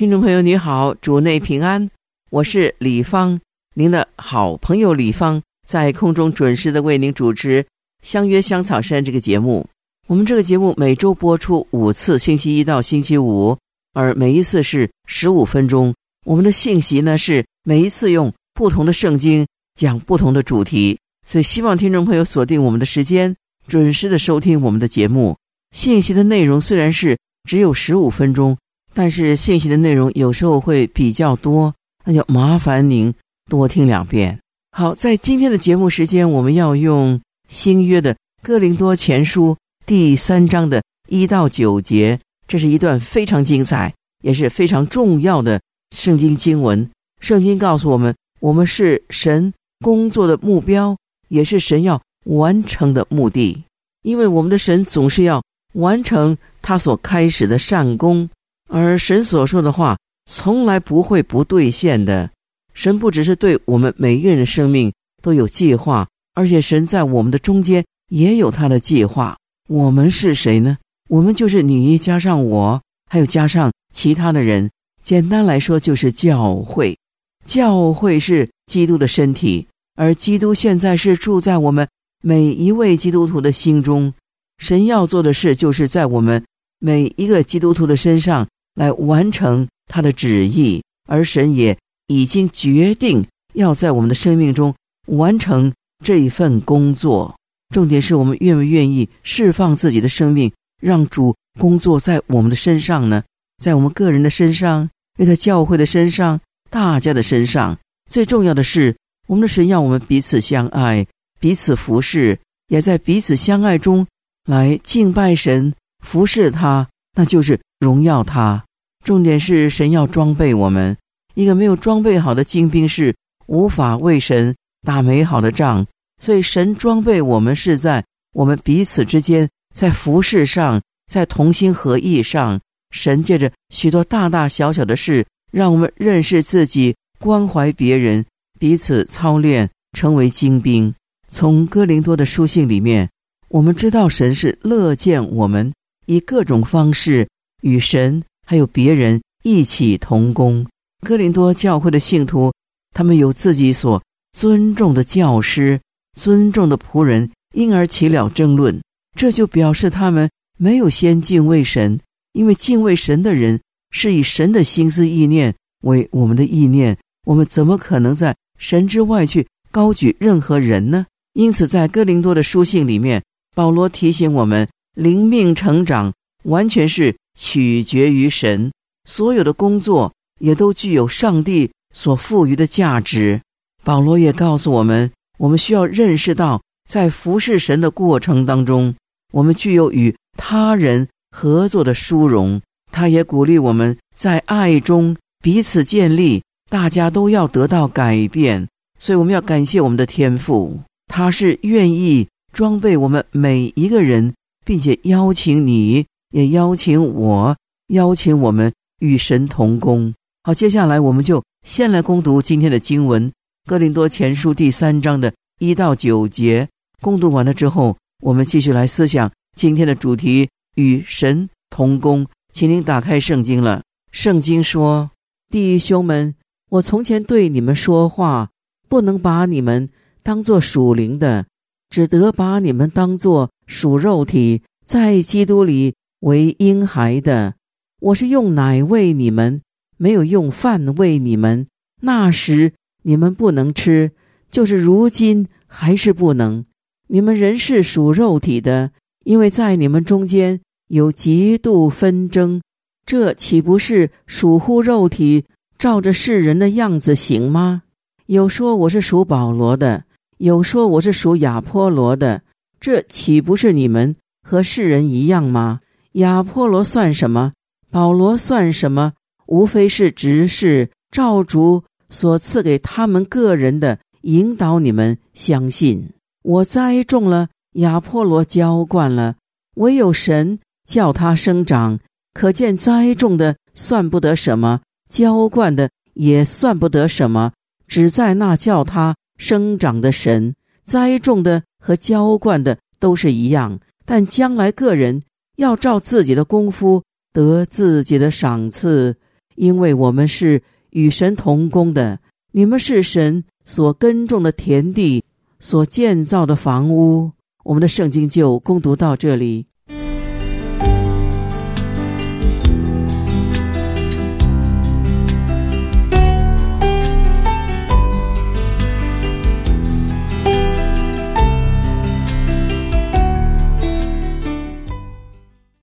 [0.00, 1.86] 听众朋友，你好，主内平安，
[2.30, 3.38] 我是李芳，
[3.74, 7.62] 您的好朋友李芳，在空中准时的为您主持
[8.00, 9.68] 《相约香草山》这个节目。
[10.06, 13.54] 我们这个节目每周播出五次，星期一到星期五，
[13.92, 15.94] 而每一次是十五分钟。
[16.24, 23.36] 我们的信息呢是每一次用不同的圣经讲不同的主题，所以希望听众朋友锁定我们的时间，
[23.68, 25.36] 准时的收听我们的节目。
[25.72, 28.56] 信息的内容虽然是只有十五分钟。
[28.92, 33.12] 但是信息的内容有时候会比较多，那就麻烦您
[33.48, 34.38] 多听两遍。
[34.72, 39.56] 好，在今天的节目时间，我们要用新约的哥林多前书
[39.86, 43.92] 第三章的一到九节，这是一段非常精彩，
[44.22, 45.60] 也是非常重要的
[45.94, 46.88] 圣经经文。
[47.20, 50.96] 圣经告诉我们，我们是神工作的目标，
[51.28, 53.64] 也是神要完成的目的，
[54.02, 55.42] 因为我们的神总是要
[55.74, 58.28] 完成他所开始的善功。
[58.70, 62.30] 而神所说的话从来不会不兑现的。
[62.72, 69.36] 神不只是对我们每一个人的生命都有计划，而且神在我们的中间也有他的计划。
[69.68, 70.78] 我们是谁呢？
[71.08, 74.70] 我们就是你加上我，还有加上其他的人。
[75.02, 76.96] 简单来说，就是教会。
[77.44, 79.66] 教会是基督的身体，
[79.96, 81.88] 而基督现在是住在我们
[82.22, 84.14] 每一位基督徒的心中。
[84.58, 86.44] 神要做的事，就是在我们
[86.78, 88.46] 每一个基督徒的身上。
[88.74, 91.76] 来完成他的旨意，而神也
[92.06, 94.74] 已经决定要在我们的生命中
[95.06, 95.72] 完成
[96.04, 97.34] 这一份工作。
[97.74, 103.22] 重点是我们愿不愿意释放自己的生命，让主工作在我们的身上呢？
[103.62, 104.88] 在我们个人的身上，
[105.18, 107.78] 又在教会的身上，大家的身上。
[108.08, 108.96] 最重要的是，
[109.28, 111.06] 我们的神要我们彼此相爱，
[111.38, 112.38] 彼此服侍，
[112.68, 114.06] 也在彼此相爱中
[114.48, 115.72] 来敬拜神，
[116.04, 118.62] 服侍他，那就是荣耀他。
[119.02, 120.96] 重点是神要装备我们，
[121.34, 124.54] 一个没有装备好的精兵是无法为神
[124.86, 125.86] 打美好的仗。
[126.22, 128.04] 所以神装备我们是在
[128.34, 130.80] 我们彼此之间，在服饰上，
[131.10, 132.60] 在同心合意上。
[132.90, 138.26] 神借着许多大大小小的事，让我们认识自己，关怀别人，
[138.58, 140.92] 彼此操练，成为精兵。
[141.30, 143.08] 从哥林多的书信里面，
[143.48, 145.72] 我们知道神是乐见我们
[146.06, 147.28] 以各种方式
[147.60, 148.22] 与神。
[148.46, 150.66] 还有别人一起同工，
[151.06, 152.52] 哥林多教会的信徒，
[152.92, 155.80] 他们有自己所尊重的教师、
[156.18, 158.82] 尊重的仆人，因而起了争论。
[159.16, 160.28] 这就表示他们
[160.58, 161.96] 没有先敬畏神，
[162.32, 163.60] 因为敬畏神的人
[163.92, 165.54] 是以神的心思意念
[165.84, 171.06] 为我们的意念，我们怎么可能在神之外去高举任何人呢？
[171.34, 173.22] 因此，在哥林多的书信里面，
[173.54, 177.14] 保罗提醒我们，灵命成长完全是。
[177.40, 178.70] 取决于神，
[179.08, 183.40] 所有的工作也都具有上帝所赋予的价值。
[183.82, 188.94] 保罗也告诉我们，我们需要认识到，在服侍神的过程当中，
[189.32, 192.60] 我们具有与他人合作的殊荣。
[192.92, 198.68] 他也鼓励我们在爱中彼此建立，大家都要得到改变。
[198.98, 204.34] 所以，我们要感谢我们的天赋，他是愿意装备我们每一个人，
[204.66, 206.04] 并且邀请你。
[206.30, 207.56] 也邀请我，
[207.88, 210.14] 邀请我们与神同工。
[210.44, 213.28] 好，接下来我们就先来攻读今天的经文
[213.66, 216.68] 《哥林多前书》第三章的一到九节。
[217.02, 222.26] 攻读完了之后，我们继续来思想今天的主题：与神同工。
[222.52, 223.82] 请您打开圣经了。
[224.12, 225.10] 圣经说
[225.50, 226.34] ：“弟兄们，
[226.70, 228.50] 我从前对你们说话，
[228.88, 229.88] 不能把你们
[230.22, 231.46] 当作属灵的，
[231.88, 237.54] 只得把你们当作属肉体，在基督里。”为婴孩的，
[238.00, 239.62] 我是用奶喂你们，
[239.96, 241.66] 没有用饭喂你们。
[242.02, 242.72] 那时
[243.02, 244.12] 你们不能吃，
[244.50, 246.64] 就是如今还是不能。
[247.08, 248.92] 你们人是属肉体的，
[249.24, 252.60] 因为在你们中间有极度纷争。
[253.06, 255.44] 这岂不是属乎肉体，
[255.78, 257.82] 照着世人的样子行吗？
[258.26, 260.04] 有说我是属保罗的，
[260.36, 262.42] 有说我是属亚波罗的，
[262.78, 265.80] 这岂不是你们和世人一样吗？
[266.12, 267.52] 亚波罗算什么？
[267.90, 269.12] 保罗算什么？
[269.46, 276.10] 无非是执事照主所赐给他们个人的引导，你们相信。
[276.42, 279.36] 我栽种了，亚波罗浇灌了，
[279.76, 282.00] 唯有神叫它生长。
[282.32, 287.52] 可见栽种的算不得什么，浇灌的也算不得什么，
[287.86, 290.54] 只在那叫它生长的神。
[290.84, 295.22] 栽种的和浇灌的都是一样，但将来个人
[295.60, 297.02] 要照自己的功夫
[297.32, 299.16] 得自己的赏赐。
[299.56, 302.18] 因为我们是与神同工的，
[302.52, 305.22] 你们是神所耕种的田地，
[305.58, 307.32] 所建造的房屋。
[307.62, 309.66] 我们的圣经就攻读到这里。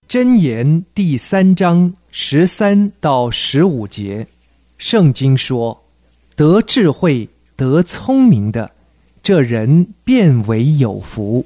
[0.07, 4.25] 箴言第三章十三到十五节，
[4.77, 5.77] 圣经说
[6.33, 7.27] ：“得智慧、
[7.57, 8.71] 得聪明的，
[9.21, 11.45] 这人变为有福，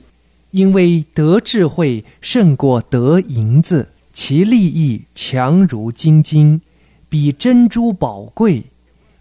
[0.52, 6.62] 因为得智慧胜过得银子，其利益强如金金，
[7.10, 8.62] 比珍珠宝贵。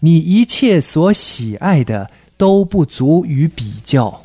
[0.01, 4.21] 你一切所喜爱的都不足与比较。”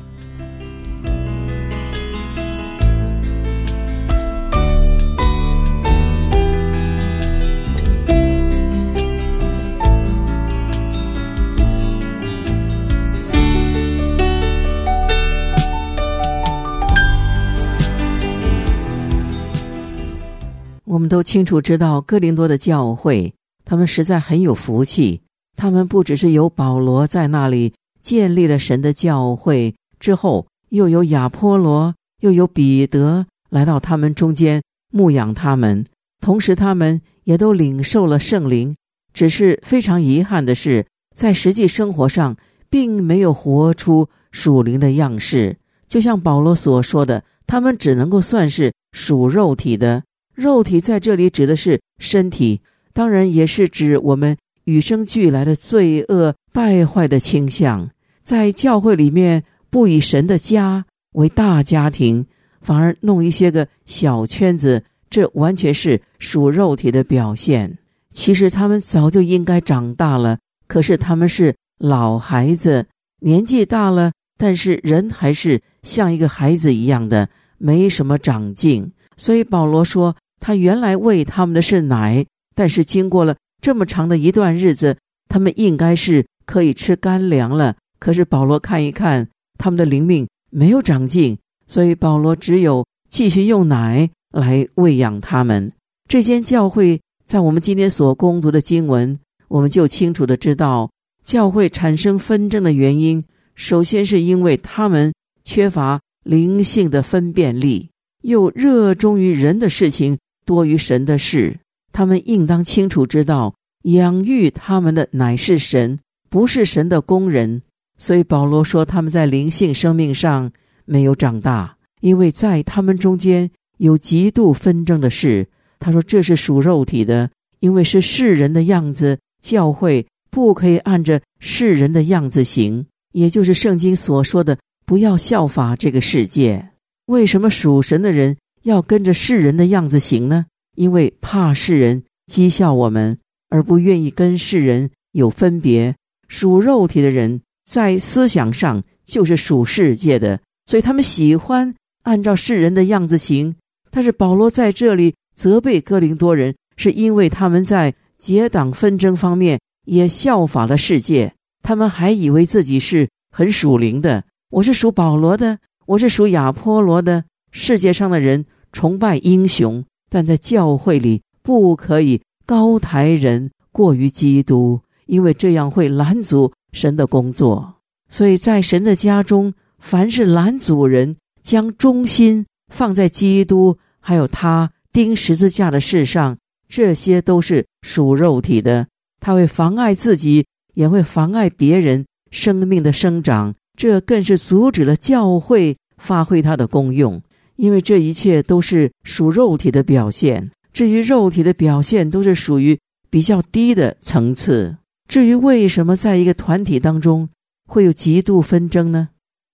[20.87, 23.33] 我们都清楚知道，哥林多的教会，
[23.65, 25.21] 他们实在很有福气。
[25.57, 35.85] 他们不只是有保罗在那里建立了神的教会，之后又有亚波罗，又有彼得来到他们中间牧养他们，
[36.21, 38.73] 同时他们也都领受了圣灵。
[39.13, 42.37] 只是非常遗憾的是，在实际生活上，
[42.69, 45.57] 并没有活出属灵的样式。
[45.89, 50.03] 就像保罗所说的，他们只能够算是属肉体的。
[50.37, 52.61] 肉体在这里指的是身体，
[52.93, 57.89] 当然也是指我们与生俱来的罪恶败坏的倾向。
[58.21, 62.23] 在教会里面，不以神的家为大家庭，
[62.61, 67.79] 反而弄一些个小圈子，这完全是属肉体的表现。
[68.11, 70.37] 其实他们早就应该长大了，
[70.67, 72.85] 可是他们是老孩子，
[73.21, 78.91] 年纪大了，但是人还是像一个孩子一样的，没什么长进。
[79.15, 80.15] 所以保罗说。
[80.39, 82.25] 他原来喂他们的是奶，
[82.55, 84.97] 但是经过了这么长的一段日子，
[85.27, 87.75] 他们应该是可以吃干粮了。
[87.99, 91.37] 可是保罗看一看他们的灵命没有长进，
[91.67, 95.71] 所以保罗只有继续用奶来喂养他们。
[96.07, 100.91] 这间教会在我们今天所攻读的经文，我们就清楚的知道，
[101.25, 103.23] 教会产生纷争的原因，
[103.55, 105.13] 首先是因为他们
[105.43, 107.89] 缺乏灵性的分辨力，
[108.21, 110.17] 又热衷于人的事情。
[110.47, 111.59] 多于神的事，
[111.91, 113.53] 他们应当清楚知道，
[113.83, 115.99] 养育他们的乃是神，
[116.29, 117.61] 不是神的工人。
[117.97, 120.51] 所以保罗说，他们在灵性生命上
[120.85, 125.47] 没有长大，因为在他们中间有极度纷争的事。
[125.79, 136.69] 他说这是属肉体的，因为是世人的样子，教会不可以按着世人的样子行，也就是圣经所说的，不要效法这个世界。
[137.07, 138.37] 为什么属神的人？
[138.67, 140.45] 要跟着世人的样子行呢？
[140.75, 145.95] 因为怕世人讥笑我们，而不愿意跟世人有分别。
[146.27, 153.55] 属肉体的人在思想上就是属世界的，所以他们喜欢按照世人的样子行。
[153.89, 161.33] 但是保罗在这里责备哥林多人，是因为他们在结党纷争方面也效法了世界。
[161.63, 164.25] 他们还以为自己是很属灵的。
[164.49, 167.23] 我是属保罗的，我是属亚波罗的。
[167.53, 168.45] 世界上的人。
[168.71, 177.75] 崇拜英雄，但在教会里不可以高抬人过于基督，因为这样会拦阻神的工作。
[178.09, 186.37] 所以在神的家中，凡是拦阻人将中心放在基督还有他钉十字架的事上，
[186.69, 188.87] 这些都是属肉体的。
[189.19, 197.21] 他会妨碍自己，也会妨碍别人生命的生长，这更是阻止了教会发挥它的功用。
[197.57, 204.77] 因为这一切都是属肉体的表现，至于肉体的表现，都是属于比较低的层次。
[205.07, 207.29] 至于为什么在一个团体当中
[207.67, 209.09] 会有极度纷争呢？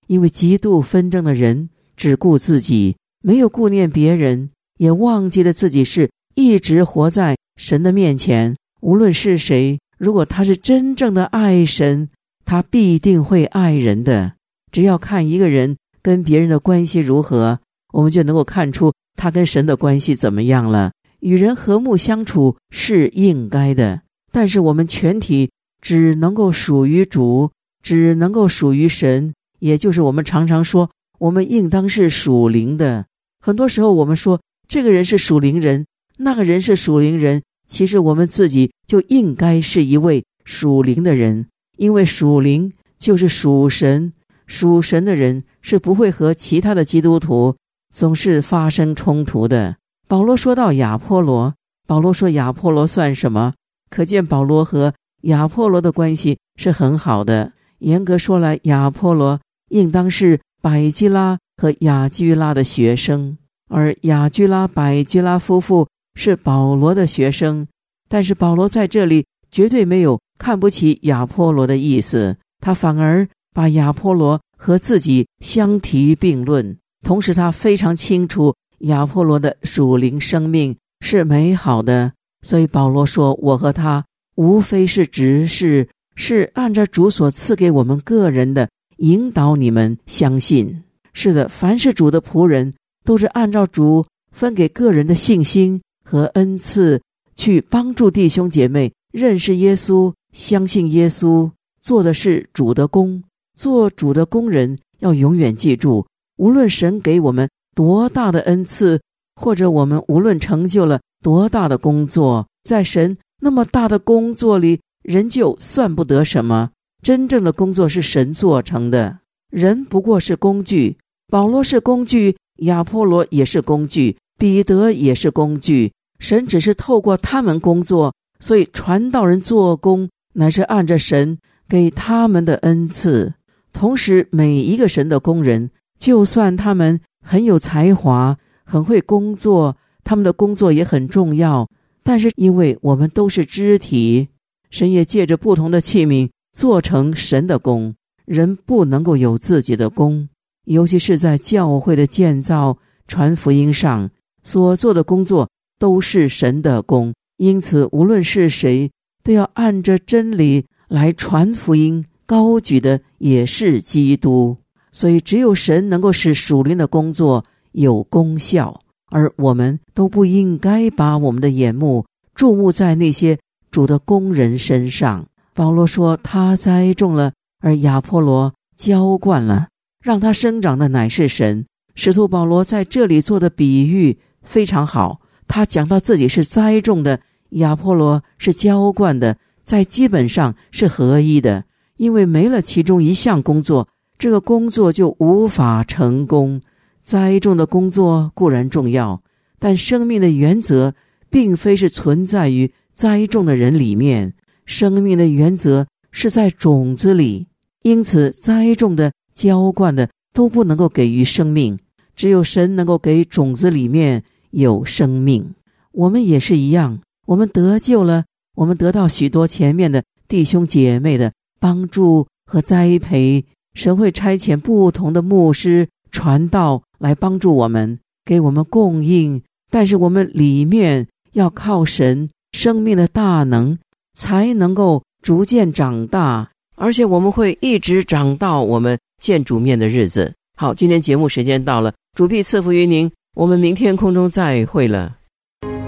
[0.08, 8.56] 因为极度纷争的人只顾自己，没有顾念别人，也忘记了自己是一直活在神的面前。
[8.82, 12.10] 无论是谁，如果他是真正的爱神，
[12.44, 14.34] 他必定会爱人的。
[14.72, 17.60] 只要看一个人跟别人的关系如何，
[17.94, 20.92] 我们就能够看出他跟神的关系怎么样了。
[21.22, 33.06] 与人和睦相处是应该的，但是我们全体只能够属于主，只能够属于神，也就是我们常常说，我们应当是属灵的。
[33.40, 35.86] 很多时候，我们说这个人是属灵人，
[36.18, 37.44] 那个人是属灵人。
[37.66, 41.48] 其实我们自己就应该是一位属灵的人，
[41.78, 44.12] 因为属灵就是属神，
[44.46, 47.56] 属神的人是不会和其他的基督徒
[47.94, 49.78] 总是发生冲突的。
[50.08, 51.54] 保罗说到亚波罗，
[51.88, 53.54] 保罗说亚波罗算什么？
[53.90, 57.54] 可见保罗和亚波罗的关系是很好的。
[57.80, 63.38] 严格说来，亚波罗应当是百基拉和雅居拉的学生，
[63.70, 65.88] 而雅居拉、百基拉夫妇。
[66.16, 67.68] 是保罗的学生，
[68.08, 76.78] 但是保罗在这里绝对没有看不起亚波罗的意思，他反而把亚波罗和自己相提并论。
[77.04, 84.06] 同时，他非常清楚亚波罗的属灵生命是美好的，所以保罗说：“我和他
[84.36, 90.84] 无非是执事，是按照主所赐给我们个人的引导你们相信。
[91.14, 97.02] 是的，凡是主的仆人，都是按照主分给个人的信心。”和恩赐
[97.34, 101.50] 去帮助弟兄姐妹认识耶稣，相信耶稣，
[101.82, 103.24] 做的是主的工。
[103.58, 106.06] 做主的工人要永远记住，
[106.38, 109.02] 无论神给我们多大的恩赐，
[109.36, 116.72] 或者我们无论成就了多大的工作，在神那么大的工作里，人就算不得什么。
[117.02, 120.98] 真正的工作是神做成的，人不过是工具。
[121.28, 124.18] 保罗是工具，亚波罗也是工具。
[124.38, 131.38] 彼得也是工具，神只是透过他们工作，所以传道人做工乃是按着神
[131.70, 133.34] 给他们的恩赐。
[133.72, 135.70] 同时，每一个神的工人，
[136.04, 141.70] 就算他们很有才华、很会工作，他们的工作也很重要。
[142.04, 144.28] 但是，因为我们都是肢体，
[144.70, 147.96] 神也借着不同的器皿做成神的工。
[148.26, 150.28] 人不能够有自己的工，
[150.66, 154.12] 尤其是在教会的建造、传福音上。
[154.42, 158.92] 所做的工作都是神的工，因此无论是谁，
[159.24, 162.04] 都要按着真理来传福音。
[162.26, 164.58] 高举的也是基督，
[164.94, 168.80] 所以只有神能够使属灵的工作有功效，
[169.12, 173.38] 而我们都不应该把我们的眼目注目在那些
[173.70, 175.26] 主的工人身上。
[175.54, 179.68] 保罗说：“他栽种了，而亚波罗浇灌了，
[180.02, 184.18] 让他生长的乃是神。”使徒保罗在这里做的比喻。
[184.42, 187.20] 非常好，他讲到自己是栽种的，
[187.52, 191.66] 亚波罗是浇灌的，在基本上是合一的。
[191.98, 196.62] 因为没了其中一项工作，这个工作就无法成功。
[197.02, 199.22] 栽种的工作固然重要，
[199.60, 200.96] 但生命的原则
[201.30, 204.34] 并非是存在于栽种的人里面，
[204.66, 207.48] 生命的原则是在种子里。
[207.82, 211.78] 因此，栽种的、浇灌的都不能够给予生命，
[212.16, 214.24] 只有神能够给种子里面。
[214.54, 215.56] 有生命，
[215.94, 217.00] 我们也是一样。
[217.26, 223.44] 我们得救了，我们得到许多前面的弟兄姐妹的帮助和栽培。
[223.74, 229.42] 神会差遣不同的牧师传道来帮助我们，给我们供应。
[229.72, 233.78] 但是我们里面要靠神生命的大能，
[234.14, 240.34] 才能够逐渐长大，而且我们会一直长到我们见主面的日子。
[240.56, 243.12] 好，今天节目时间到了，主必赐福于您。
[243.36, 245.18] 我们明天空中再会了。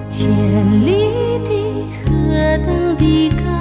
[0.09, 0.27] 天
[0.83, 0.91] 里
[1.43, 3.54] 的何等的高。